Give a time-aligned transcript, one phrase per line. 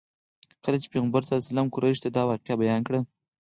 [0.63, 2.99] کله چې پیغمبر صلی الله علیه وسلم قریشو ته دا واقعه بیان کړه.